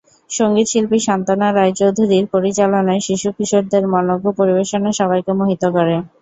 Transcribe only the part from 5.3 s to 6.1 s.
মোহিত করে।